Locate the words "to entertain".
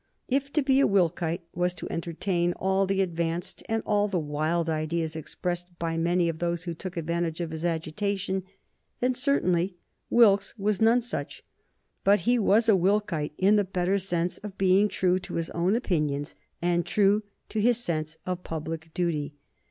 1.75-2.53